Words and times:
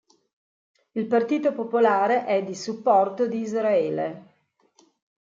Il 0.93 1.05
Partito 1.05 1.53
popolare 1.53 2.25
è 2.25 2.41
di 2.43 2.55
supporto 2.55 3.27
di 3.27 3.39
Israele. 3.39 4.33